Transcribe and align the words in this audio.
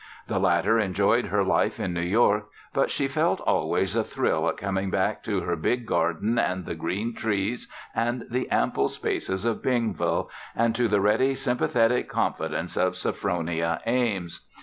The 0.25 0.39
latter 0.39 0.79
enjoyed 0.79 1.27
her 1.27 1.43
life 1.43 1.79
in 1.79 1.93
New 1.93 2.01
York, 2.01 2.47
but 2.73 2.89
she 2.89 3.07
felt 3.07 3.39
always 3.41 3.95
a 3.95 4.03
thrill 4.03 4.49
at 4.49 4.57
coming 4.57 4.89
back 4.89 5.23
to 5.25 5.41
her 5.41 5.55
big 5.55 5.85
garden 5.85 6.39
and 6.39 6.65
the 6.65 6.73
green 6.73 7.13
trees 7.13 7.67
and 7.93 8.25
the 8.31 8.49
ample 8.49 8.89
spaces 8.89 9.45
of 9.45 9.61
Bingville, 9.61 10.27
and 10.55 10.73
to 10.73 10.87
the 10.87 11.01
ready, 11.01 11.35
sympathetic 11.35 12.09
confidence 12.09 12.77
of 12.77 12.95
Sophronia 12.97 13.79
Ames. 13.85 14.43